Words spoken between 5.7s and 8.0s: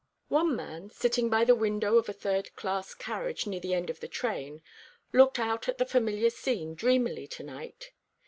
the familiar scene dreamily to night.